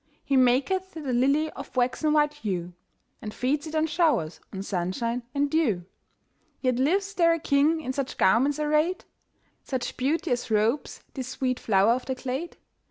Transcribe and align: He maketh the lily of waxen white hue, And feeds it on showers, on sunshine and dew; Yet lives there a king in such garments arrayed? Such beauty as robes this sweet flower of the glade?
He 0.23 0.35
maketh 0.35 0.95
the 0.95 1.01
lily 1.13 1.51
of 1.51 1.75
waxen 1.75 2.11
white 2.13 2.33
hue, 2.33 2.73
And 3.21 3.31
feeds 3.31 3.67
it 3.67 3.75
on 3.75 3.85
showers, 3.85 4.39
on 4.51 4.63
sunshine 4.63 5.21
and 5.35 5.47
dew; 5.47 5.85
Yet 6.59 6.77
lives 6.77 7.13
there 7.13 7.33
a 7.33 7.39
king 7.39 7.81
in 7.81 7.93
such 7.93 8.17
garments 8.17 8.57
arrayed? 8.59 9.05
Such 9.61 9.97
beauty 9.97 10.31
as 10.31 10.49
robes 10.49 11.03
this 11.13 11.27
sweet 11.27 11.59
flower 11.59 11.91
of 11.91 12.07
the 12.07 12.15
glade? 12.15 12.57